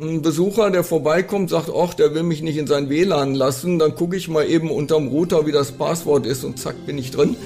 ein 0.00 0.22
Besucher, 0.22 0.70
der 0.70 0.84
vorbeikommt, 0.84 1.50
sagt, 1.50 1.70
ach, 1.74 1.94
der 1.94 2.14
will 2.14 2.22
mich 2.22 2.42
nicht 2.42 2.56
in 2.56 2.66
sein 2.66 2.88
WLAN 2.88 3.34
lassen, 3.34 3.78
dann 3.78 3.94
gucke 3.94 4.16
ich 4.16 4.28
mal 4.28 4.48
eben 4.48 4.70
unterm 4.70 5.08
Router, 5.08 5.46
wie 5.46 5.52
das 5.52 5.72
Passwort 5.72 6.26
ist 6.26 6.44
und 6.44 6.58
zack, 6.58 6.74
bin 6.86 6.98
ich 6.98 7.10
drin. 7.10 7.36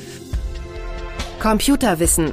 Computerwissen. 1.40 2.32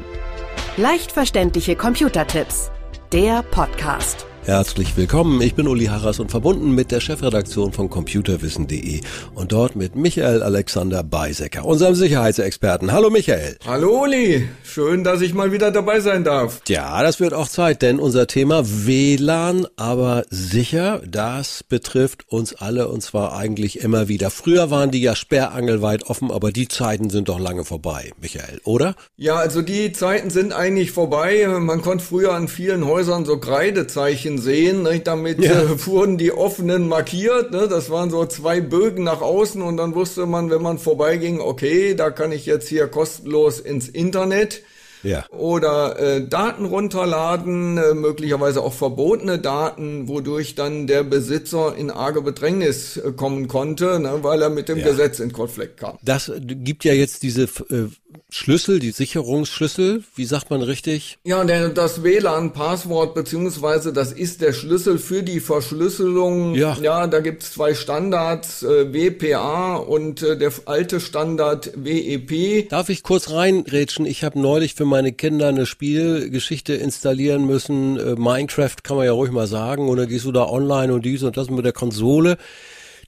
Leicht 0.77 1.11
verständliche 1.11 1.75
Computertipps. 1.75 2.71
Der 3.11 3.43
Podcast. 3.43 4.25
Herzlich 4.43 4.97
willkommen, 4.97 5.39
ich 5.43 5.53
bin 5.53 5.67
Uli 5.67 5.85
Harras 5.85 6.19
und 6.19 6.31
verbunden 6.31 6.73
mit 6.73 6.89
der 6.89 6.99
Chefredaktion 6.99 7.73
von 7.73 7.91
computerwissen.de 7.91 9.01
und 9.35 9.51
dort 9.51 9.75
mit 9.75 9.95
Michael 9.95 10.41
Alexander 10.41 11.03
Beisecker, 11.03 11.63
unserem 11.63 11.93
Sicherheitsexperten. 11.93 12.91
Hallo 12.91 13.11
Michael. 13.11 13.57
Hallo 13.67 14.01
Uli, 14.01 14.49
schön, 14.63 15.03
dass 15.03 15.21
ich 15.21 15.35
mal 15.35 15.51
wieder 15.51 15.69
dabei 15.69 15.99
sein 15.99 16.23
darf. 16.23 16.61
Ja, 16.67 17.03
das 17.03 17.19
wird 17.19 17.35
auch 17.35 17.47
Zeit, 17.47 17.83
denn 17.83 17.99
unser 17.99 18.25
Thema 18.25 18.63
WLAN, 18.65 19.67
aber 19.75 20.23
sicher, 20.31 21.03
das 21.07 21.63
betrifft 21.63 22.27
uns 22.27 22.55
alle 22.55 22.87
und 22.87 23.01
zwar 23.01 23.37
eigentlich 23.37 23.81
immer 23.81 24.07
wieder. 24.07 24.31
Früher 24.31 24.71
waren 24.71 24.89
die 24.89 25.03
ja 25.03 25.15
sperrangelweit 25.15 26.07
offen, 26.07 26.31
aber 26.31 26.51
die 26.51 26.67
Zeiten 26.67 27.11
sind 27.11 27.29
doch 27.29 27.39
lange 27.39 27.63
vorbei, 27.63 28.11
Michael, 28.19 28.59
oder? 28.63 28.95
Ja, 29.17 29.35
also 29.35 29.61
die 29.61 29.91
Zeiten 29.91 30.31
sind 30.31 30.51
eigentlich 30.51 30.89
vorbei. 30.89 31.45
Man 31.47 31.83
konnte 31.83 32.03
früher 32.03 32.33
an 32.33 32.47
vielen 32.47 32.87
Häusern 32.87 33.23
so 33.23 33.37
Kreidezeichen 33.37 34.30
Bögen 34.31 34.37
sehen. 34.37 34.83
Nicht? 34.83 35.07
Damit 35.07 35.43
ja. 35.43 35.61
äh, 35.63 35.85
wurden 35.85 36.17
die 36.17 36.31
offenen 36.31 36.87
markiert. 36.87 37.51
Ne? 37.51 37.67
Das 37.67 37.89
waren 37.89 38.09
so 38.09 38.25
zwei 38.25 38.61
Bögen 38.61 39.03
nach 39.03 39.21
außen 39.21 39.61
und 39.61 39.77
dann 39.77 39.95
wusste 39.95 40.25
man, 40.25 40.49
wenn 40.49 40.61
man 40.61 40.77
vorbeiging, 40.77 41.39
okay, 41.39 41.95
da 41.95 42.11
kann 42.11 42.31
ich 42.31 42.45
jetzt 42.45 42.67
hier 42.67 42.87
kostenlos 42.87 43.59
ins 43.59 43.87
Internet. 43.87 44.61
Ja. 45.03 45.25
Oder 45.29 45.99
äh, 45.99 46.27
Daten 46.27 46.65
runterladen, 46.65 47.75
äh, 47.79 47.95
möglicherweise 47.95 48.61
auch 48.61 48.73
verbotene 48.73 49.39
Daten, 49.39 50.07
wodurch 50.07 50.53
dann 50.53 50.85
der 50.85 51.03
Besitzer 51.03 51.75
in 51.75 51.89
arge 51.89 52.21
Bedrängnis 52.21 52.97
äh, 52.97 53.11
kommen 53.11 53.47
konnte, 53.47 53.99
ne, 53.99 54.19
weil 54.21 54.43
er 54.43 54.51
mit 54.51 54.69
dem 54.69 54.77
ja. 54.77 54.85
Gesetz 54.85 55.19
in 55.19 55.33
Konflikt 55.33 55.77
kam. 55.77 55.97
Das 56.03 56.31
gibt 56.39 56.83
ja 56.83 56.93
jetzt 56.93 57.23
diese 57.23 57.45
äh, 57.45 57.87
Schlüssel, 58.29 58.79
die 58.79 58.91
Sicherungsschlüssel, 58.91 60.03
wie 60.15 60.25
sagt 60.25 60.49
man 60.49 60.61
richtig? 60.61 61.17
Ja, 61.23 61.43
denn 61.43 61.73
das 61.73 62.03
WLAN-Passwort 62.03 63.13
beziehungsweise 63.13 63.93
das 63.93 64.11
ist 64.11 64.41
der 64.41 64.53
Schlüssel 64.53 64.97
für 64.99 65.23
die 65.23 65.39
Verschlüsselung. 65.39 66.55
Ja, 66.55 66.77
ja 66.81 67.07
da 67.07 67.19
gibt's 67.19 67.51
zwei 67.51 67.73
Standards, 67.73 68.63
äh, 68.63 68.93
WPA 68.93 69.75
und 69.75 70.23
äh, 70.23 70.37
der 70.37 70.51
alte 70.65 70.99
Standard 70.99 71.71
WEP. 71.75 72.69
Darf 72.69 72.89
ich 72.89 73.03
kurz 73.03 73.29
reinrätschen? 73.31 74.05
Ich 74.05 74.23
habe 74.23 74.39
neulich 74.39 74.75
für 74.75 74.85
meine 74.85 75.11
Kinder 75.11 75.47
eine 75.47 75.65
Spielgeschichte 75.65 76.73
installieren 76.73 77.45
müssen. 77.45 77.97
Äh, 77.97 78.15
Minecraft 78.15 78.77
kann 78.83 78.97
man 78.97 79.05
ja 79.05 79.11
ruhig 79.11 79.31
mal 79.31 79.47
sagen. 79.47 79.89
Und 79.89 79.97
dann 79.97 80.07
gehst 80.07 80.25
du 80.25 80.31
da 80.31 80.47
online 80.47 80.93
und 80.93 81.05
dies 81.05 81.23
und 81.23 81.37
das 81.37 81.49
mit 81.49 81.65
der 81.65 81.73
Konsole. 81.73 82.37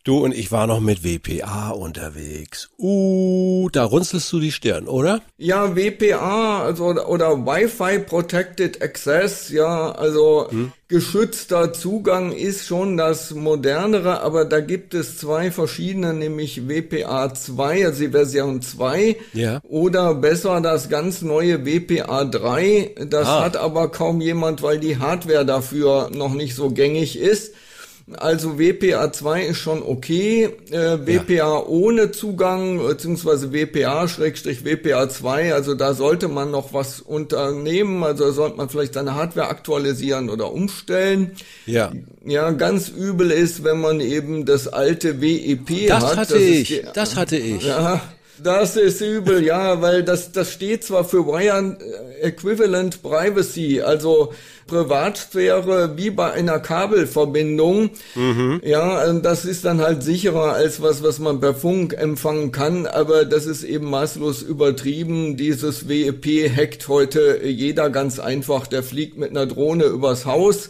Du 0.06 0.18
und 0.18 0.36
ich 0.36 0.52
war 0.52 0.68
noch 0.68 0.82
mit 0.82 1.06
WPA 1.06 1.70
unterwegs. 1.70 2.70
Uh, 2.78 3.70
da 3.72 3.86
runzelst 3.86 4.34
du 4.34 4.42
die 4.42 4.52
Stirn, 4.52 4.90
oder? 4.90 5.22
Ja, 5.38 5.78
WPA, 5.78 6.62
also 6.62 6.88
oder 6.88 7.46
Wi-Fi 7.46 8.00
Protected 8.00 8.82
Access, 8.82 9.48
ja, 9.48 9.94
also 9.94 10.48
hm? 10.50 10.74
geschützter 10.90 11.72
Zugang 11.72 12.34
ist 12.34 12.68
schon 12.68 12.98
das 12.98 13.32
modernere, 13.32 14.20
aber 14.20 14.44
da 14.44 14.60
gibt 14.60 14.94
es 14.94 15.20
zwei 15.20 15.52
verschiedene, 15.52 16.14
nämlich 16.14 16.68
WPA 16.68 17.34
2, 17.34 17.86
also 17.86 18.04
die 18.04 18.12
Version 18.12 18.62
2, 18.62 19.16
ja. 19.32 19.62
oder 19.64 20.16
besser 20.16 20.60
das 20.60 20.90
ganz 20.90 21.22
neue 21.22 21.66
WPA 21.66 22.26
3. 22.26 22.96
Das 23.08 23.30
ah. 23.30 23.46
hat 23.46 23.56
aber 23.56 23.90
kaum 23.90 24.20
jemand, 24.20 24.64
weil 24.64 24.80
die 24.80 24.98
Hardware 24.98 25.46
dafür 25.46 26.10
noch 26.14 26.34
nicht 26.34 26.56
so 26.56 26.72
gängig 26.72 27.18
ist. 27.18 27.54
Also 28.18 28.60
WPA 28.60 29.14
2 29.14 29.44
ist 29.44 29.60
schon 29.60 29.82
okay. 29.82 30.50
Äh, 30.72 31.08
WPA 31.08 31.34
ja. 31.34 31.66
ohne 31.66 32.12
Zugang, 32.12 32.86
beziehungsweise 32.86 33.54
WPA-WPA 33.54 35.08
2, 35.08 35.54
also 35.54 35.74
da 35.74 35.94
sollte 35.94 36.28
man 36.28 36.52
noch 36.52 36.74
was 36.74 37.00
unternehmen. 37.00 38.04
Also 38.04 38.30
sollte 38.32 38.58
man 38.58 38.68
vielleicht 38.68 38.96
seine 38.96 39.16
Hardware 39.16 39.48
aktualisieren 39.48 40.30
oder 40.30 40.52
umstellen. 40.52 41.32
Ja. 41.66 41.94
Ja, 42.26 42.52
ganz 42.52 42.90
übel 42.90 43.32
ist, 43.32 43.64
wenn 43.64 43.80
man 43.80 44.02
eben 44.02 44.46
das 44.46 44.68
alte 44.68 45.22
WEP 45.22 45.88
das 45.88 46.04
hat. 46.04 46.18
Hatte 46.18 46.34
das 46.34 46.44
ich, 46.44 46.68
die, 46.68 46.82
das 46.94 47.16
hatte 47.16 47.38
ich. 47.38 47.64
Ja. 47.64 48.02
Das 48.42 48.76
ist 48.78 49.02
übel, 49.02 49.44
ja, 49.44 49.82
weil 49.82 50.04
das, 50.04 50.32
das 50.32 50.52
steht 50.52 50.84
zwar 50.84 51.06
für 51.06 51.28
Wire 51.28 51.78
Equivalent 52.22 53.04
Privacy, 53.04 53.82
also 53.82 54.34
Privatsphäre 54.66 55.98
wie 55.98 56.10
bei 56.10 56.32
einer 56.32 56.60
Kabelverbindung. 56.60 57.92
Mhm. 58.16 58.62
Ja, 58.64 59.14
das 59.14 59.46
ist 59.46 59.66
dann 59.66 59.82
halt 59.82 60.02
sicherer 60.02 60.54
als 60.54 60.82
was, 60.82 61.04
was 61.04 61.20
man 61.20 61.42
per 61.42 61.54
Funk 61.54 61.94
empfangen 61.94 62.52
kann, 62.52 62.88
aber 62.88 63.26
das 63.26 63.46
ist 63.46 63.64
eben 63.64 63.90
maßlos 63.90 64.42
übertrieben. 64.42 65.38
Dieses 65.38 65.88
WEP 65.88 66.50
hackt 66.56 66.88
heute 66.88 67.42
jeder 67.44 67.90
ganz 67.90 68.20
einfach, 68.20 68.66
der 68.66 68.82
fliegt 68.82 69.18
mit 69.18 69.30
einer 69.30 69.46
Drohne 69.46 69.86
übers 69.86 70.26
Haus 70.26 70.70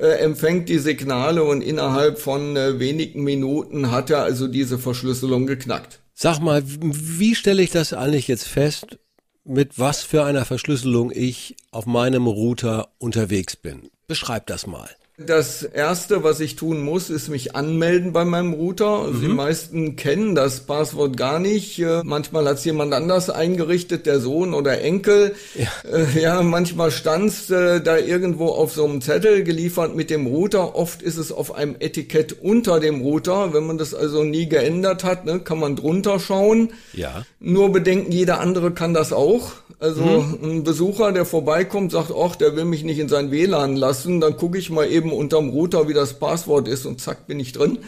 äh, 0.00 0.18
empfängt 0.20 0.68
die 0.68 0.78
Signale 0.78 1.42
und 1.44 1.62
innerhalb 1.62 2.18
von 2.18 2.56
äh, 2.56 2.78
wenigen 2.78 3.22
Minuten 3.22 3.90
hat 3.90 4.10
er 4.10 4.22
also 4.22 4.46
diese 4.46 4.78
Verschlüsselung 4.78 5.46
geknackt. 5.46 6.00
Sag 6.22 6.38
mal, 6.38 6.62
wie 6.66 7.34
stelle 7.34 7.62
ich 7.62 7.70
das 7.70 7.94
eigentlich 7.94 8.28
jetzt 8.28 8.46
fest, 8.46 8.98
mit 9.44 9.78
was 9.78 10.02
für 10.02 10.22
einer 10.22 10.44
Verschlüsselung 10.44 11.10
ich 11.10 11.56
auf 11.70 11.86
meinem 11.86 12.26
Router 12.26 12.92
unterwegs 12.98 13.56
bin? 13.56 13.88
Beschreib 14.06 14.46
das 14.46 14.66
mal. 14.66 14.90
Das 15.26 15.62
erste, 15.62 16.24
was 16.24 16.40
ich 16.40 16.56
tun 16.56 16.82
muss, 16.82 17.10
ist 17.10 17.28
mich 17.28 17.54
anmelden 17.54 18.14
bei 18.14 18.24
meinem 18.24 18.54
Router. 18.54 19.00
Also 19.00 19.12
mhm. 19.12 19.20
Die 19.20 19.28
meisten 19.28 19.96
kennen 19.96 20.34
das 20.34 20.60
Passwort 20.60 21.18
gar 21.18 21.38
nicht. 21.38 21.78
Äh, 21.78 22.00
manchmal 22.04 22.46
hat 22.46 22.56
es 22.56 22.64
jemand 22.64 22.94
anders 22.94 23.28
eingerichtet, 23.28 24.06
der 24.06 24.18
Sohn 24.20 24.54
oder 24.54 24.80
Enkel. 24.80 25.34
Ja, 25.54 25.90
äh, 25.92 26.22
ja 26.22 26.42
manchmal 26.42 26.90
stand's 26.90 27.50
äh, 27.50 27.82
da 27.82 27.98
irgendwo 27.98 28.46
auf 28.46 28.72
so 28.72 28.86
einem 28.86 29.02
Zettel 29.02 29.44
geliefert 29.44 29.94
mit 29.94 30.08
dem 30.08 30.26
Router. 30.26 30.74
Oft 30.74 31.02
ist 31.02 31.18
es 31.18 31.32
auf 31.32 31.54
einem 31.54 31.76
Etikett 31.78 32.36
unter 32.40 32.80
dem 32.80 33.02
Router. 33.02 33.52
Wenn 33.52 33.66
man 33.66 33.76
das 33.76 33.92
also 33.92 34.24
nie 34.24 34.48
geändert 34.48 35.04
hat, 35.04 35.26
ne, 35.26 35.40
kann 35.40 35.60
man 35.60 35.76
drunter 35.76 36.18
schauen. 36.18 36.70
Ja. 36.94 37.26
Nur 37.40 37.72
bedenken, 37.72 38.10
jeder 38.10 38.40
andere 38.40 38.70
kann 38.70 38.94
das 38.94 39.12
auch. 39.12 39.52
Also 39.80 40.02
mhm. 40.02 40.38
ein 40.42 40.64
Besucher, 40.64 41.10
der 41.10 41.24
vorbeikommt, 41.24 41.92
sagt, 41.92 42.12
ach, 42.14 42.36
der 42.36 42.54
will 42.54 42.66
mich 42.66 42.84
nicht 42.84 42.98
in 42.98 43.08
sein 43.08 43.30
WLAN 43.30 43.76
lassen, 43.76 44.20
dann 44.20 44.36
gucke 44.36 44.58
ich 44.58 44.68
mal 44.68 44.90
eben 44.90 45.09
unterm 45.12 45.50
Router, 45.50 45.88
wie 45.88 45.94
das 45.94 46.14
Passwort 46.14 46.68
ist 46.68 46.86
und 46.86 47.00
zack, 47.00 47.26
bin 47.26 47.40
ich 47.40 47.52
drin. 47.52 47.78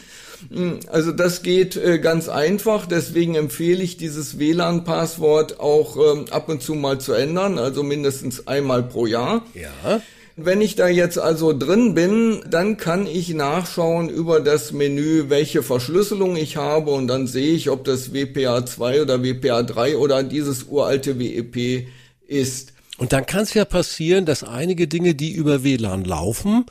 Hm, 0.51 0.79
also 0.91 1.11
das 1.11 1.41
geht 1.41 1.75
äh, 1.77 1.99
ganz 1.99 2.29
einfach, 2.29 2.85
deswegen 2.85 3.35
empfehle 3.35 3.83
ich 3.83 3.97
dieses 3.97 4.39
WLAN-Passwort 4.39 5.59
auch 5.59 5.97
ähm, 5.97 6.25
ab 6.31 6.49
und 6.49 6.61
zu 6.61 6.75
mal 6.75 6.99
zu 6.99 7.13
ändern, 7.13 7.57
also 7.57 7.83
mindestens 7.83 8.47
einmal 8.47 8.83
pro 8.83 9.05
Jahr. 9.05 9.45
Ja. 9.53 10.01
Wenn 10.35 10.61
ich 10.61 10.75
da 10.75 10.87
jetzt 10.87 11.19
also 11.19 11.53
drin 11.55 11.93
bin, 11.93 12.43
dann 12.49 12.77
kann 12.77 13.05
ich 13.05 13.29
nachschauen 13.35 14.09
über 14.09 14.39
das 14.39 14.71
Menü, 14.71 15.25
welche 15.27 15.61
Verschlüsselung 15.61 16.35
ich 16.35 16.57
habe 16.57 16.89
und 16.89 17.07
dann 17.07 17.27
sehe 17.27 17.53
ich, 17.53 17.69
ob 17.69 17.83
das 17.83 18.13
WPA 18.13 18.65
2 18.65 19.03
oder 19.03 19.23
WPA 19.23 19.61
3 19.61 19.95
oder 19.97 20.23
dieses 20.23 20.63
uralte 20.63 21.19
WEP 21.19 21.87
ist. 22.27 22.73
Und 22.97 23.13
dann 23.13 23.27
kann 23.27 23.43
es 23.43 23.53
ja 23.53 23.63
passieren, 23.63 24.25
dass 24.25 24.43
einige 24.43 24.87
Dinge, 24.87 25.13
die 25.13 25.33
über 25.33 25.63
WLAN 25.63 26.03
laufen, 26.03 26.65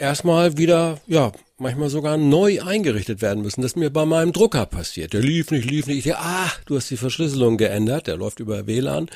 erstmal 0.00 0.56
wieder, 0.56 1.00
ja, 1.06 1.32
manchmal 1.58 1.90
sogar 1.90 2.16
neu 2.16 2.62
eingerichtet 2.62 3.22
werden 3.22 3.42
müssen. 3.42 3.62
Das 3.62 3.72
ist 3.72 3.76
mir 3.76 3.90
bei 3.90 4.04
meinem 4.04 4.32
Drucker 4.32 4.66
passiert. 4.66 5.12
Der 5.12 5.20
lief 5.20 5.50
nicht, 5.50 5.70
lief 5.70 5.86
nicht. 5.86 6.06
Ich 6.06 6.12
dachte, 6.12 6.24
ah, 6.24 6.52
du 6.66 6.76
hast 6.76 6.90
die 6.90 6.96
Verschlüsselung 6.96 7.56
geändert, 7.58 8.06
der 8.06 8.16
läuft 8.16 8.40
über 8.40 8.66
WLAN. 8.66 9.08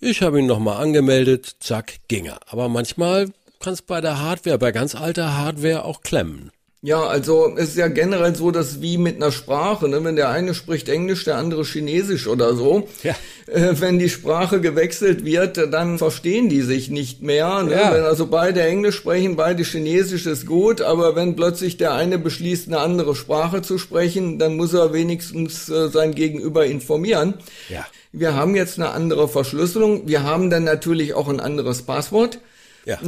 Ich 0.00 0.22
habe 0.22 0.38
ihn 0.38 0.46
nochmal 0.46 0.82
angemeldet, 0.82 1.56
zack, 1.60 1.94
ging 2.06 2.26
er. 2.26 2.38
Aber 2.46 2.68
manchmal 2.68 3.30
kann 3.58 3.72
es 3.72 3.82
bei 3.82 4.00
der 4.00 4.20
Hardware, 4.20 4.58
bei 4.58 4.70
ganz 4.70 4.94
alter 4.94 5.36
Hardware 5.36 5.84
auch 5.84 6.02
klemmen. 6.02 6.52
Ja, 6.80 7.02
also 7.02 7.54
es 7.56 7.70
ist 7.70 7.76
ja 7.76 7.88
generell 7.88 8.36
so, 8.36 8.52
dass 8.52 8.80
wie 8.80 8.98
mit 8.98 9.16
einer 9.16 9.32
Sprache, 9.32 9.88
ne? 9.88 10.04
wenn 10.04 10.14
der 10.14 10.28
eine 10.28 10.54
spricht 10.54 10.88
Englisch, 10.88 11.24
der 11.24 11.36
andere 11.36 11.64
Chinesisch 11.64 12.28
oder 12.28 12.54
so, 12.54 12.88
ja. 13.02 13.16
äh, 13.48 13.80
wenn 13.80 13.98
die 13.98 14.08
Sprache 14.08 14.60
gewechselt 14.60 15.24
wird, 15.24 15.56
dann 15.72 15.98
verstehen 15.98 16.48
die 16.48 16.60
sich 16.60 16.88
nicht 16.88 17.20
mehr. 17.20 17.64
Ne? 17.64 17.72
Ja. 17.72 17.92
Wenn 17.92 18.04
also 18.04 18.28
beide 18.28 18.62
Englisch 18.62 18.94
sprechen, 18.94 19.34
beide 19.34 19.64
Chinesisch 19.64 20.26
ist 20.26 20.46
gut, 20.46 20.80
aber 20.80 21.16
wenn 21.16 21.34
plötzlich 21.34 21.78
der 21.78 21.94
eine 21.94 22.16
beschließt, 22.16 22.68
eine 22.68 22.78
andere 22.78 23.16
Sprache 23.16 23.60
zu 23.60 23.76
sprechen, 23.76 24.38
dann 24.38 24.56
muss 24.56 24.72
er 24.72 24.92
wenigstens 24.92 25.68
äh, 25.68 25.88
sein 25.88 26.14
Gegenüber 26.14 26.64
informieren. 26.64 27.34
Ja. 27.68 27.84
Wir 28.12 28.34
haben 28.34 28.54
jetzt 28.54 28.78
eine 28.78 28.90
andere 28.90 29.26
Verschlüsselung. 29.26 30.06
Wir 30.06 30.22
haben 30.22 30.48
dann 30.48 30.62
natürlich 30.62 31.14
auch 31.14 31.28
ein 31.28 31.40
anderes 31.40 31.82
Passwort. 31.82 32.38
Ja. 32.88 32.98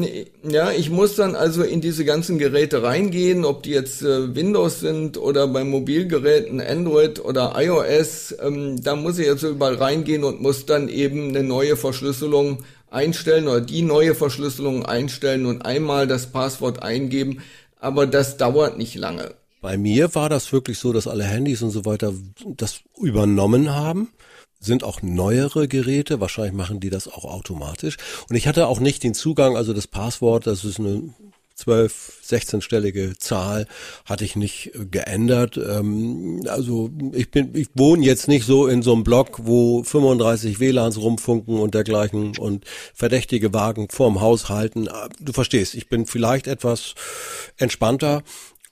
ja, 0.42 0.72
ich 0.72 0.90
muss 0.90 1.16
dann 1.16 1.34
also 1.34 1.62
in 1.62 1.80
diese 1.80 2.04
ganzen 2.04 2.38
Geräte 2.38 2.82
reingehen, 2.82 3.46
ob 3.46 3.62
die 3.62 3.70
jetzt 3.70 4.02
äh, 4.02 4.34
Windows 4.34 4.80
sind 4.80 5.16
oder 5.16 5.48
bei 5.48 5.64
Mobilgeräten 5.64 6.60
Android 6.60 7.24
oder 7.24 7.54
iOS. 7.56 8.34
Ähm, 8.42 8.82
da 8.82 8.94
muss 8.94 9.18
ich 9.18 9.26
also 9.26 9.48
überall 9.48 9.76
reingehen 9.76 10.22
und 10.22 10.42
muss 10.42 10.66
dann 10.66 10.90
eben 10.90 11.30
eine 11.30 11.42
neue 11.42 11.76
Verschlüsselung 11.76 12.58
einstellen 12.90 13.48
oder 13.48 13.62
die 13.62 13.80
neue 13.80 14.14
Verschlüsselung 14.14 14.84
einstellen 14.84 15.46
und 15.46 15.64
einmal 15.64 16.06
das 16.06 16.26
Passwort 16.26 16.82
eingeben. 16.82 17.40
aber 17.80 18.06
das 18.06 18.36
dauert 18.36 18.76
nicht 18.76 18.96
lange. 18.96 19.32
Bei 19.62 19.78
mir 19.78 20.14
war 20.14 20.28
das 20.28 20.52
wirklich 20.52 20.78
so, 20.78 20.92
dass 20.92 21.06
alle 21.06 21.24
Handys 21.24 21.62
und 21.62 21.70
so 21.70 21.86
weiter 21.86 22.12
das 22.44 22.80
übernommen 23.00 23.74
haben. 23.74 24.08
Sind 24.60 24.84
auch 24.84 25.02
neuere 25.02 25.68
Geräte, 25.68 26.20
wahrscheinlich 26.20 26.54
machen 26.54 26.80
die 26.80 26.90
das 26.90 27.08
auch 27.08 27.24
automatisch. 27.24 27.96
Und 28.28 28.36
ich 28.36 28.46
hatte 28.46 28.66
auch 28.66 28.78
nicht 28.78 29.02
den 29.02 29.14
Zugang, 29.14 29.56
also 29.56 29.72
das 29.72 29.86
Passwort, 29.86 30.46
das 30.46 30.64
ist 30.64 30.78
eine 30.78 31.14
12, 31.60 32.20
16-stellige 32.26 33.18
Zahl 33.18 33.66
hatte 34.04 34.24
ich 34.24 34.34
nicht 34.34 34.74
äh, 34.74 34.86
geändert. 34.86 35.56
Ähm, 35.56 36.42
also 36.48 36.90
ich 37.12 37.30
bin, 37.30 37.54
ich 37.54 37.68
wohne 37.74 38.04
jetzt 38.04 38.28
nicht 38.28 38.46
so 38.46 38.66
in 38.66 38.82
so 38.82 38.92
einem 38.92 39.04
Block, 39.04 39.40
wo 39.44 39.82
35 39.82 40.58
WLANs 40.58 40.98
rumfunken 40.98 41.58
und 41.58 41.74
dergleichen 41.74 42.36
und 42.38 42.64
verdächtige 42.94 43.52
Wagen 43.52 43.88
vorm 43.90 44.20
Haus 44.20 44.48
halten. 44.48 44.86
Äh, 44.86 45.08
du 45.20 45.32
verstehst, 45.32 45.74
ich 45.74 45.88
bin 45.88 46.06
vielleicht 46.06 46.46
etwas 46.46 46.94
entspannter, 47.58 48.22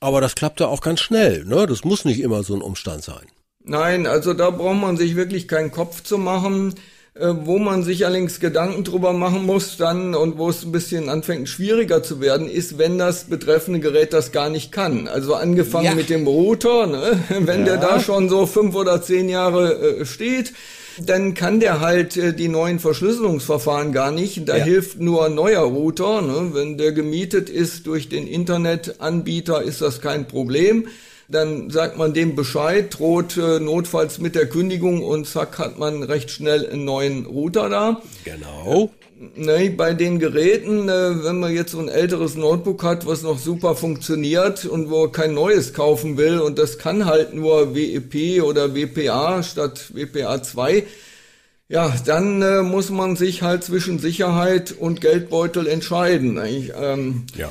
aber 0.00 0.20
das 0.20 0.35
klappte 0.35 0.69
auch 0.69 0.81
ganz 0.81 1.00
schnell. 1.00 1.44
Ne? 1.44 1.67
Das 1.67 1.85
muss 1.85 2.05
nicht 2.05 2.20
immer 2.20 2.43
so 2.43 2.55
ein 2.55 2.62
Umstand 2.62 3.02
sein. 3.05 3.26
Nein, 3.69 4.06
also 4.06 4.35
da 4.35 4.50
braucht 4.50 4.81
man 4.81 4.97
sich 4.97 5.15
wirklich 5.15 5.47
keinen 5.47 5.70
Kopf 5.70 6.03
zu 6.03 6.19
machen. 6.19 6.75
Äh, 7.19 7.35
wo 7.47 7.59
man 7.59 7.82
sich 7.82 8.06
allerdings 8.06 8.38
Gedanken 8.38 8.85
drüber 8.85 9.12
machen 9.12 9.44
muss 9.44 9.76
dann 9.76 10.15
und 10.15 10.38
wo 10.38 10.50
es 10.50 10.65
ein 10.65 10.70
bisschen 10.70 11.09
anfängt 11.09 11.49
schwieriger 11.49 12.00
zu 12.00 12.20
werden, 12.20 12.49
ist, 12.49 12.79
wenn 12.79 12.97
das 12.97 13.25
betreffende 13.25 13.81
Gerät 13.81 14.12
das 14.12 14.31
gar 14.31 14.50
nicht 14.50 14.70
kann. 14.70 15.09
Also 15.09 15.35
angefangen 15.35 15.87
ja. 15.87 15.94
mit 15.97 16.11
dem 16.11 16.29
Router, 16.29 16.87
ne? 16.87 17.19
wenn 17.41 17.67
ja. 17.67 17.76
der 17.76 17.76
da 17.79 18.00
schon 18.00 18.29
so 18.29 18.47
fünf 18.47 18.76
oder 18.76 19.03
zehn 19.03 19.29
Jahre 19.29 19.99
äh, 19.99 20.06
steht, 20.06 20.53
dann 21.05 21.35
kann 21.35 21.59
der 21.59 21.81
halt 21.81 22.17
äh, 22.17 22.32
die 22.32 22.49
neuen 22.49 22.79
Verschlüsselungsverfahren 22.79 23.91
gar 23.91 24.12
nicht. 24.12 24.49
Da 24.49 24.56
ja. 24.56 24.64
hilft 24.64 25.00
nur 25.00 25.26
ein 25.26 25.35
neuer 25.35 25.62
Router. 25.62 26.23
Ne? 26.23 26.50
Wenn 26.53 26.79
der 26.79 26.93
gemietet 26.93 27.50
ist 27.50 27.88
durch 27.88 28.09
den 28.09 28.29
Internetanbieter, 28.29 29.61
ist 29.62 29.81
das 29.81 30.00
kein 30.00 30.29
Problem 30.29 30.87
dann 31.29 31.69
sagt 31.69 31.99
man 31.99 32.15
dem 32.15 32.35
Bescheid, 32.35 32.99
droht 32.99 33.37
äh, 33.37 33.61
notfalls 33.61 34.19
mit 34.19 34.35
der 34.35 34.49
Kündigung 34.49 35.03
und 35.03 35.27
zack 35.27 35.59
hat 35.59 35.79
man 35.79 36.03
recht 36.03 36.31
schnell 36.31 36.67
einen 36.67 36.87
neuen 36.87 37.27
Router 37.27 37.69
da. 37.69 38.03
Genau. 38.25 38.91
Ne, 39.35 39.71
bei 39.71 39.95
den 39.95 40.21
Geräten, 40.21 40.89
äh, 40.89 41.25
wenn 41.25 41.41
man 41.41 41.53
jetzt 41.53 41.73
so 41.73 41.81
ein 41.81 41.89
älteres 41.89 42.37
Notebook 42.37 42.83
hat, 42.83 43.05
was 43.05 43.23
noch 43.23 43.39
super 43.39 43.75
funktioniert 43.75 44.65
und 44.65 44.91
wo 44.91 45.09
kein 45.09 45.35
neues 45.35 45.75
kaufen 45.75 46.17
will 46.17 46.39
und 46.39 46.59
das 46.59 46.79
kann 46.79 47.05
halt 47.05 47.35
nur 47.35 47.75
WEP 47.75 48.43
oder 48.43 48.75
WPA 48.75 49.43
statt 49.43 49.93
WPA 49.93 50.43
2, 50.43 50.85
ja, 51.69 51.93
dann 52.07 52.41
äh, 52.41 52.63
muss 52.63 52.91
man 52.91 53.17
sich 53.17 53.43
halt 53.43 53.65
zwischen 53.65 53.99
Sicherheit 53.99 54.73
und 54.79 55.03
Geldbeutel 55.03 55.67
entscheiden. 55.67 56.41
Ähm, 56.81 57.27
ja 57.37 57.51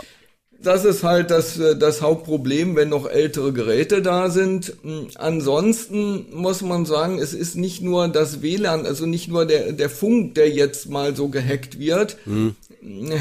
das 0.62 0.86
ist 0.86 1.04
halt 1.04 1.32
das, 1.32 1.60
äh, 1.60 1.78
das 1.78 2.02
Hauptproblem, 2.02 2.76
wenn 2.76 2.90
noch 2.90 3.10
ältere 3.10 3.54
Geräte 3.54 4.02
da 4.02 4.30
sind. 4.30 4.74
Hm, 4.82 5.08
ansonsten 5.16 6.26
muss 6.34 6.62
man 6.62 6.86
sagen, 6.86 7.20
es 7.20 7.34
ist 7.34 7.56
nicht 7.56 7.82
nur 7.82 8.08
das 8.08 8.42
WLAN, 8.42 8.86
also 8.86 9.06
nicht 9.06 9.28
nur 9.28 9.46
der, 9.46 9.72
der 9.72 9.90
Funk, 9.90 10.36
der 10.36 10.50
jetzt 10.50 10.90
mal 10.90 11.16
so 11.16 11.30
gehackt 11.30 11.80
wird. 11.80 12.18
Hm. 12.26 12.56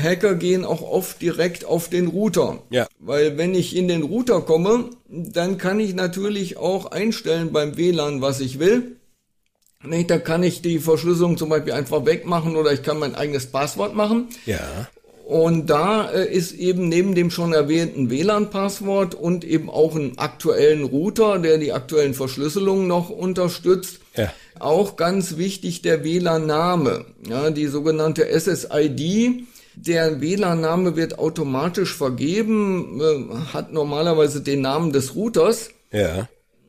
Hacker 0.03 0.35
gehen 0.35 0.65
auch 0.65 0.83
oft 0.83 1.21
direkt 1.21 1.65
auf 1.65 1.89
den 1.89 2.09
Router. 2.09 2.63
Ja. 2.71 2.87
Weil 2.99 3.37
wenn 3.39 3.55
ich 3.55 3.75
in 3.75 3.89
den 3.89 4.03
Router 4.03 4.41
komme, 4.41 4.91
dann 5.09 5.59
kann 5.59 5.81
ich 5.81 5.95
natürlich 5.95 6.57
auch 6.57 6.87
einstellen 6.87 7.53
beim 7.53 7.77
WLAN, 7.77 8.21
was 8.21 8.41
ich 8.41 8.59
will. 8.59 8.97
Da 10.09 10.19
kann 10.19 10.43
ich 10.43 10.63
die 10.63 10.79
Verschlüsselung 10.79 11.37
zum 11.37 11.49
Beispiel 11.49 11.73
einfach 11.73 12.05
wegmachen 12.07 12.57
oder 12.57 12.73
ich 12.73 12.83
kann 12.83 12.99
mein 12.99 13.15
eigenes 13.15 13.47
Passwort 13.47 13.95
machen. 13.95 14.29
Ja. 14.45 14.89
Und 15.27 15.67
da 15.67 16.09
äh, 16.09 16.33
ist 16.33 16.53
eben 16.53 16.89
neben 16.89 17.17
dem 17.17 17.33
schon 17.33 17.53
erwähnten 17.53 18.11
WLAN-Passwort 18.11 19.17
und 19.17 19.43
eben 19.43 19.69
auch 19.69 19.97
einen 19.97 20.19
aktuellen 20.19 20.85
Router, 20.85 21.41
der 21.41 21.59
die 21.59 21.73
aktuellen 21.73 22.15
Verschlüsselungen 22.15 22.87
noch 22.87 23.11
unterstützt, 23.11 23.99
ja. 24.15 24.33
auch 24.61 24.95
ganz 24.95 25.37
wichtig 25.37 25.83
der 25.83 26.05
WLAN-Name, 26.05 27.07
ja, 27.29 27.51
die 27.51 27.67
sogenannte 27.67 28.25
SSID. 28.25 29.49
Der 29.75 30.21
WLAN-Name 30.21 30.95
wird 30.95 31.19
automatisch 31.19 31.93
vergeben, 31.93 33.01
äh, 33.01 33.53
hat 33.53 33.73
normalerweise 33.73 34.43
den 34.43 34.61
Namen 34.61 34.93
des 34.93 35.17
Routers. 35.17 35.71
Ja. 35.91 36.29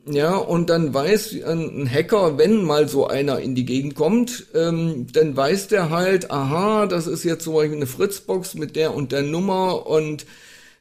Ja, 0.09 0.37
und 0.37 0.69
dann 0.69 0.93
weiß 0.93 1.35
ein 1.45 1.89
Hacker, 1.91 2.37
wenn 2.37 2.63
mal 2.63 2.87
so 2.87 3.07
einer 3.07 3.39
in 3.39 3.55
die 3.55 3.65
Gegend 3.65 3.95
kommt, 3.95 4.45
ähm, 4.55 5.07
dann 5.11 5.35
weiß 5.35 5.67
der 5.67 5.89
halt, 5.89 6.31
aha, 6.31 6.85
das 6.85 7.07
ist 7.07 7.25
jetzt 7.25 7.43
zum 7.43 7.55
Beispiel 7.55 7.75
eine 7.75 7.87
Fritzbox 7.87 8.55
mit 8.55 8.75
der 8.77 8.95
und 8.95 9.11
der 9.11 9.23
Nummer 9.23 9.85
und 9.85 10.25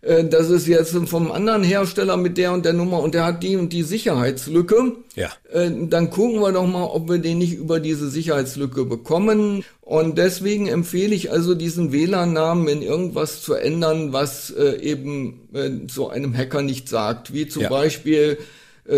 äh, 0.03 0.25
das 0.25 0.51
ist 0.51 0.67
jetzt 0.67 0.97
vom 1.07 1.33
anderen 1.33 1.65
Hersteller 1.65 2.17
mit 2.17 2.39
der 2.39 2.53
und 2.53 2.65
der 2.65 2.73
Nummer 2.73 3.01
und 3.01 3.15
der 3.15 3.25
hat 3.25 3.43
die 3.43 3.57
und 3.57 3.73
die 3.73 3.83
Sicherheitslücke. 3.83 4.93
Ja. 5.15 5.31
Äh, 5.53 5.71
dann 5.89 6.11
gucken 6.11 6.41
wir 6.41 6.53
doch 6.53 6.67
mal, 6.67 6.85
ob 6.85 7.09
wir 7.09 7.19
den 7.19 7.39
nicht 7.39 7.55
über 7.55 7.81
diese 7.81 8.09
Sicherheitslücke 8.09 8.85
bekommen. 8.85 9.65
Und 9.81 10.19
deswegen 10.19 10.69
empfehle 10.69 11.15
ich 11.15 11.33
also 11.33 11.55
diesen 11.55 11.93
WLAN-Namen 11.93 12.69
in 12.69 12.83
irgendwas 12.83 13.43
zu 13.43 13.55
ändern, 13.55 14.13
was 14.13 14.51
äh, 14.51 14.81
eben 14.81 15.49
äh, 15.53 15.71
so 15.89 16.09
einem 16.09 16.37
Hacker 16.37 16.63
nicht 16.63 16.89
sagt. 16.89 17.33
Wie 17.33 17.49
zum 17.49 17.63
ja. 17.63 17.69
Beispiel 17.69 18.39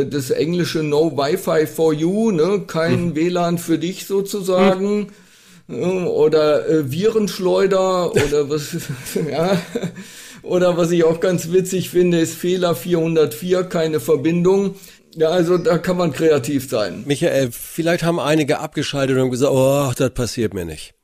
das 0.06 0.30
englische 0.30 0.82
No 0.82 1.16
Wi-Fi 1.16 1.66
for 1.66 1.92
you, 1.92 2.30
ne? 2.30 2.64
kein 2.66 2.92
hm. 2.92 3.16
WLAN 3.16 3.58
für 3.58 3.78
dich 3.78 4.06
sozusagen. 4.06 5.08
Hm. 5.68 6.06
Oder 6.06 6.68
äh, 6.68 6.90
Virenschleuder 6.90 8.12
oder 8.26 8.50
was, 8.50 8.76
ja. 9.30 9.60
Oder 10.42 10.76
was 10.76 10.90
ich 10.90 11.04
auch 11.04 11.20
ganz 11.20 11.52
witzig 11.52 11.90
finde, 11.90 12.20
ist 12.20 12.34
Fehler 12.34 12.74
404, 12.74 13.64
keine 13.64 14.00
Verbindung. 14.00 14.76
Ja, 15.14 15.28
also 15.30 15.58
da 15.58 15.78
kann 15.78 15.96
man 15.96 16.12
kreativ 16.12 16.70
sein. 16.70 17.02
Michael, 17.06 17.50
vielleicht 17.50 18.04
haben 18.04 18.20
einige 18.20 18.60
abgeschaltet 18.60 19.18
und 19.18 19.30
gesagt, 19.30 19.52
oh, 19.52 19.92
das 19.96 20.10
passiert 20.10 20.54
mir 20.54 20.64
nicht. 20.64 20.94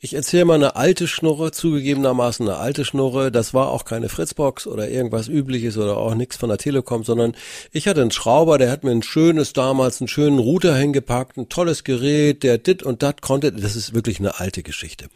Ich 0.00 0.14
erzähle 0.14 0.44
mal 0.44 0.54
eine 0.54 0.76
alte 0.76 1.06
Schnurre, 1.06 1.52
zugegebenermaßen 1.52 2.46
eine 2.48 2.58
alte 2.58 2.84
Schnurre. 2.84 3.30
Das 3.30 3.54
war 3.54 3.70
auch 3.70 3.84
keine 3.84 4.08
Fritzbox 4.08 4.66
oder 4.66 4.88
irgendwas 4.88 5.28
übliches 5.28 5.78
oder 5.78 5.96
auch 5.96 6.14
nichts 6.14 6.36
von 6.36 6.48
der 6.48 6.58
Telekom, 6.58 7.04
sondern 7.04 7.34
ich 7.72 7.88
hatte 7.88 8.02
einen 8.02 8.10
Schrauber, 8.10 8.58
der 8.58 8.70
hat 8.70 8.84
mir 8.84 8.90
ein 8.90 9.02
schönes, 9.02 9.52
damals 9.52 10.00
einen 10.00 10.08
schönen 10.08 10.38
Router 10.38 10.76
hingepackt, 10.76 11.36
ein 11.36 11.48
tolles 11.48 11.84
Gerät, 11.84 12.42
der 12.42 12.58
dit 12.58 12.82
und 12.82 13.02
dat 13.02 13.22
konnte. 13.22 13.52
Das 13.52 13.76
ist 13.76 13.94
wirklich 13.94 14.18
eine 14.18 14.38
alte 14.40 14.62
Geschichte. 14.62 15.06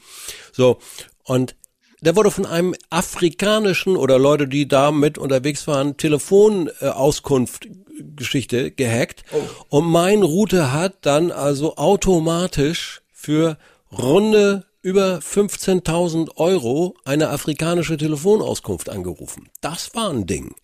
So. 0.52 0.79
Und 1.25 1.55
der 2.00 2.14
wurde 2.14 2.31
von 2.31 2.46
einem 2.46 2.75
afrikanischen 2.91 3.96
oder 3.96 4.19
Leute, 4.19 4.46
die 4.46 4.69
da 4.69 4.93
mit 4.93 5.19
unterwegs 5.19 5.67
waren, 5.67 5.96
Telefonauskunft 5.96 7.69
Geschichte 8.17 8.70
gehackt. 8.70 9.24
Oh. 9.32 9.79
Und 9.79 9.91
mein 9.91 10.22
Router 10.22 10.72
hat 10.72 10.94
dann 11.03 11.32
also 11.32 11.77
automatisch 11.77 13.03
für 13.12 13.58
runde 13.92 14.64
über 14.82 15.18
15.000 15.18 16.36
Euro 16.36 16.94
eine 17.04 17.30
afrikanische 17.30 17.96
Telefonauskunft 17.96 18.88
angerufen. 18.88 19.48
Das 19.60 19.94
war 19.94 20.10
ein 20.10 20.26
Ding. 20.26 20.54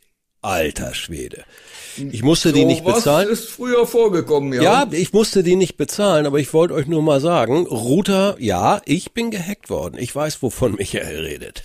Alter 0.44 0.94
Schwede. 0.94 1.44
Ich 2.10 2.22
musste 2.22 2.50
so 2.50 2.54
die 2.54 2.64
nicht 2.64 2.84
bezahlen. 2.84 3.28
Das 3.28 3.40
ist 3.40 3.50
früher 3.50 3.86
vorgekommen, 3.86 4.52
ja. 4.52 4.62
Ja, 4.62 4.88
ich 4.90 5.12
musste 5.12 5.42
die 5.42 5.56
nicht 5.56 5.76
bezahlen, 5.76 6.26
aber 6.26 6.38
ich 6.38 6.52
wollte 6.52 6.74
euch 6.74 6.86
nur 6.86 7.02
mal 7.02 7.20
sagen, 7.20 7.66
Router, 7.66 8.36
ja, 8.38 8.80
ich 8.84 9.12
bin 9.12 9.30
gehackt 9.30 9.70
worden. 9.70 9.96
Ich 9.98 10.14
weiß, 10.14 10.42
wovon 10.42 10.74
Michael 10.78 11.20
redet. 11.20 11.64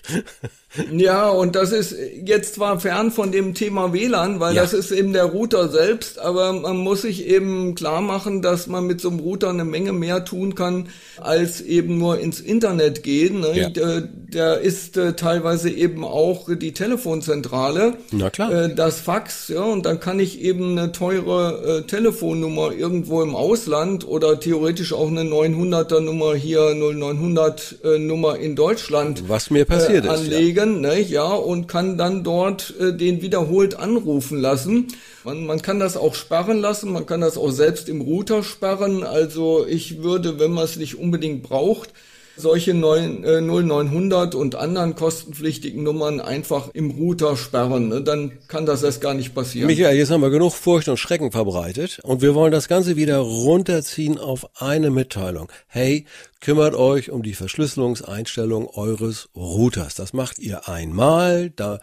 Ja, 0.92 1.30
und 1.30 1.56
das 1.56 1.72
ist 1.72 1.96
jetzt 2.24 2.56
zwar 2.56 2.80
fern 2.80 3.12
von 3.12 3.32
dem 3.32 3.56
Thema 3.56 3.92
WLAN, 3.92 4.40
weil 4.40 4.56
ja. 4.56 4.62
das 4.62 4.74
ist 4.74 4.92
eben 4.92 5.14
der 5.14 5.26
Router 5.26 5.70
selbst, 5.70 6.20
aber 6.20 6.54
man 6.54 6.78
muss 6.78 7.02
sich 7.02 7.26
eben 7.26 7.74
klar 7.74 8.02
machen, 8.02 8.44
dass 8.44 8.68
man 8.68 8.86
mit 8.86 9.02
so 9.02 9.10
einem 9.10 9.20
Router 9.20 9.50
eine 9.50 9.66
Menge 9.66 9.94
mehr 9.94 10.26
tun 10.26 10.54
kann, 10.54 10.90
als 11.18 11.62
eben 11.62 11.98
nur 11.98 12.20
ins 12.20 12.40
Internet 12.40 13.02
gehen. 13.02 13.40
Ne? 13.40 13.60
Ja. 13.60 13.70
Der, 13.70 14.02
der, 14.02 14.60
ist 14.60 14.96
äh, 14.96 15.14
teilweise 15.14 15.72
eben 15.72 16.04
auch 16.04 16.48
die 16.56 16.74
Telefonzentrale, 16.74 17.96
Na 18.12 18.30
klar. 18.30 18.52
Äh, 18.52 18.69
das 18.76 19.00
Fax, 19.00 19.48
ja, 19.48 19.62
und 19.62 19.86
dann 19.86 20.00
kann 20.00 20.20
ich 20.20 20.42
eben 20.42 20.78
eine 20.78 20.92
teure 20.92 21.80
äh, 21.80 21.82
Telefonnummer 21.84 22.72
irgendwo 22.72 23.22
im 23.22 23.36
Ausland 23.36 24.08
oder 24.08 24.40
theoretisch 24.40 24.94
auch 24.94 25.08
eine 25.08 25.22
900er 25.22 26.00
Nummer 26.00 26.36
hier 26.36 26.74
0900 26.74 27.76
äh, 27.84 28.00
Nummer 28.00 28.38
in 28.38 28.56
Deutschland 28.56 29.24
was 29.28 29.50
mir 29.50 29.66
passiert 29.66 30.06
äh, 30.06 30.10
anlegen. 30.10 30.84
Ist, 30.84 30.84
ja 30.84 30.96
ne, 30.96 31.02
ja, 31.02 31.34
und 31.34 31.68
kann 31.68 31.98
dann 31.98 32.24
dort 32.24 32.74
äh, 32.80 32.94
den 32.94 33.22
wiederholt 33.22 33.76
anrufen 33.76 34.40
lassen. 34.40 34.88
Man, 35.24 35.46
man 35.46 35.62
kann 35.62 35.80
das 35.80 35.98
auch 35.98 36.16
sperren 36.16 36.60
lassen, 36.60 36.92
man 36.92 37.06
kann 37.06 37.22
das 37.22 37.38
auch 37.38 37.52
selbst 37.52 37.90
im 37.90 38.02
Router 38.02 38.44
sperren. 38.44 39.04
Also 39.04 39.66
ich 39.68 40.02
würde, 40.02 40.40
wenn 40.40 40.52
man 40.52 40.66
es 40.66 40.78
nicht 40.78 40.98
unbedingt 40.98 41.44
braucht, 41.44 41.94
solche 42.40 42.74
9, 42.74 43.24
äh, 43.24 43.42
0900 43.42 44.36
und 44.36 44.56
anderen 44.56 44.96
kostenpflichtigen 44.96 45.84
Nummern 45.84 46.20
einfach 46.20 46.70
im 46.74 46.92
Router 46.92 47.36
sperren. 47.36 47.90
Ne? 47.90 48.02
Dann 48.02 48.40
kann 48.48 48.66
das 48.66 48.84
erst 48.84 49.02
gar 49.02 49.14
nicht 49.14 49.36
passieren. 49.36 49.68
Michael, 49.68 49.98
jetzt 49.98 50.12
haben 50.12 50.22
wir 50.22 50.30
genug 50.30 50.54
Furcht 50.54 50.88
und 50.88 50.98
Schrecken 50.98 51.32
verbreitet 51.32 52.00
und 52.04 52.22
wir 52.22 52.36
wollen 52.36 52.52
das 52.52 52.68
Ganze 52.68 52.96
wieder 52.96 53.18
runterziehen 53.18 54.18
auf 54.18 54.48
eine 54.62 54.90
Mitteilung. 54.90 55.52
Hey, 55.68 56.06
kümmert 56.40 56.76
euch 56.76 57.12
um 57.12 57.24
die 57.24 57.34
Verschlüsselungseinstellung 57.34 58.68
eures 58.68 59.30
Routers. 59.36 59.96
Das 59.96 60.14
macht 60.14 60.40
ihr 60.40 60.68
einmal. 60.68 61.50
Da 61.50 61.80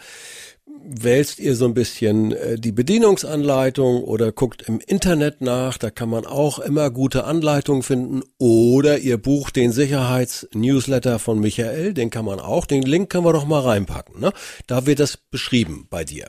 wälzt 0.85 1.39
ihr 1.39 1.57
so 1.57 1.65
ein 1.65 1.75
bisschen 1.75 2.33
äh, 2.33 2.59
die 2.59 2.73
Bedienungsanleitung 2.73 4.05
oder 4.05 4.33
guckt 4.33 4.63
im 4.63 4.81
Internet 4.87 5.41
nach, 5.41 5.79
da 5.79 5.91
kann 5.91 6.09
man 6.09 6.27
auch 6.27 6.59
immer 6.59 6.91
gute 6.91 7.25
Anleitungen 7.25 7.83
finden 7.83 8.23
oder 8.39 8.99
ihr 8.99 9.19
bucht 9.19 9.57
den 9.57 9.73
Sicherheitsnewsletter 9.73 11.19
von 11.19 11.41
Michael, 11.41 11.95
den 11.95 12.11
kann 12.11 12.25
man 12.25 12.41
auch, 12.41 12.67
den 12.67 12.83
Link 12.83 13.11
können 13.11 13.25
wir 13.25 13.33
doch 13.33 13.47
mal 13.47 13.61
reinpacken, 13.61 14.21
ne? 14.21 14.33
Da 14.67 14.87
wird 14.87 15.01
das 15.01 15.17
beschrieben 15.17 15.87
bei 15.91 16.05
dir. 16.05 16.27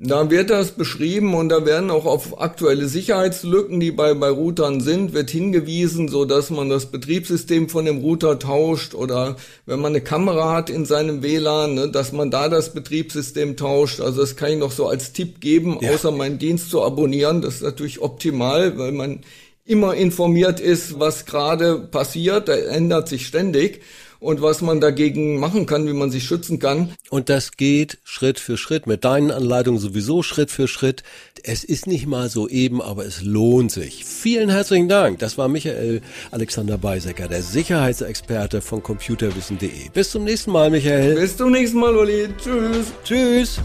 Da 0.00 0.30
wird 0.30 0.50
das 0.50 0.70
beschrieben 0.70 1.34
und 1.34 1.48
da 1.48 1.66
werden 1.66 1.90
auch 1.90 2.06
auf 2.06 2.40
aktuelle 2.40 2.86
Sicherheitslücken, 2.86 3.80
die 3.80 3.90
bei, 3.90 4.14
bei 4.14 4.30
Routern 4.30 4.80
sind, 4.80 5.12
wird 5.12 5.28
hingewiesen, 5.28 6.06
so 6.06 6.24
dass 6.24 6.50
man 6.50 6.68
das 6.68 6.86
Betriebssystem 6.86 7.68
von 7.68 7.84
dem 7.84 7.98
Router 7.98 8.38
tauscht 8.38 8.94
oder 8.94 9.34
wenn 9.66 9.80
man 9.80 9.90
eine 9.90 10.00
Kamera 10.00 10.54
hat 10.54 10.70
in 10.70 10.84
seinem 10.84 11.24
WLAN, 11.24 11.74
ne, 11.74 11.88
dass 11.88 12.12
man 12.12 12.30
da 12.30 12.48
das 12.48 12.74
Betriebssystem 12.74 13.56
tauscht. 13.56 14.00
Also 14.00 14.20
das 14.20 14.36
kann 14.36 14.52
ich 14.52 14.58
noch 14.58 14.70
so 14.70 14.86
als 14.86 15.12
Tipp 15.12 15.40
geben, 15.40 15.78
ja. 15.80 15.90
außer 15.90 16.12
meinen 16.12 16.38
Dienst 16.38 16.70
zu 16.70 16.80
abonnieren. 16.84 17.42
Das 17.42 17.56
ist 17.56 17.62
natürlich 17.62 18.00
optimal, 18.00 18.78
weil 18.78 18.92
man 18.92 19.22
immer 19.64 19.96
informiert 19.96 20.60
ist, 20.60 21.00
was 21.00 21.26
gerade 21.26 21.76
passiert. 21.76 22.46
Da 22.46 22.54
ändert 22.54 23.08
sich 23.08 23.26
ständig 23.26 23.82
und 24.20 24.42
was 24.42 24.62
man 24.62 24.80
dagegen 24.80 25.38
machen 25.38 25.66
kann, 25.66 25.86
wie 25.86 25.92
man 25.92 26.10
sich 26.10 26.24
schützen 26.24 26.58
kann. 26.58 26.92
Und 27.10 27.28
das 27.28 27.56
geht 27.56 27.98
Schritt 28.04 28.38
für 28.38 28.56
Schritt, 28.56 28.86
mit 28.86 29.04
deinen 29.04 29.30
Anleitungen 29.30 29.80
sowieso 29.80 30.22
Schritt 30.22 30.50
für 30.50 30.68
Schritt. 30.68 31.02
Es 31.44 31.64
ist 31.64 31.86
nicht 31.86 32.06
mal 32.06 32.28
so 32.28 32.48
eben, 32.48 32.82
aber 32.82 33.06
es 33.06 33.22
lohnt 33.22 33.70
sich. 33.70 34.04
Vielen 34.04 34.50
herzlichen 34.50 34.88
Dank. 34.88 35.18
Das 35.20 35.38
war 35.38 35.48
Michael 35.48 36.02
Alexander 36.30 36.78
Beisecker, 36.78 37.28
der 37.28 37.42
Sicherheitsexperte 37.42 38.60
von 38.60 38.82
computerwissen.de. 38.82 39.90
Bis 39.92 40.10
zum 40.10 40.24
nächsten 40.24 40.50
Mal, 40.50 40.70
Michael. 40.70 41.14
Bis 41.14 41.36
zum 41.36 41.52
nächsten 41.52 41.78
Mal, 41.78 41.96
Uli. 41.96 42.28
Tschüss. 42.42 42.86
Tschüss. 43.04 43.60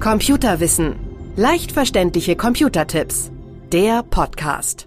Computerwissen. 0.00 0.96
Leicht 1.36 1.72
verständliche 1.72 2.36
Computertipps. 2.36 3.30
Der 3.72 4.02
Podcast. 4.02 4.85